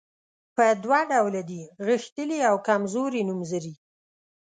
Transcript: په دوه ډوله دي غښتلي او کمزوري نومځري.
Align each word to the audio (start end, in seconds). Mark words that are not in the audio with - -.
په 0.55 0.65
دوه 0.83 0.99
ډوله 1.11 1.41
دي 1.49 1.61
غښتلي 1.87 2.39
او 2.49 2.55
کمزوري 2.67 3.21
نومځري. 3.29 3.73